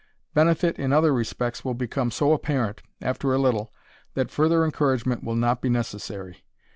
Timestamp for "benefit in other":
0.33-1.13